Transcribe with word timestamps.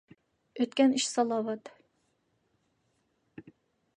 ئۆتكەن 0.63 0.95
ئىش 0.99 1.05
سالاۋات. 1.09 1.69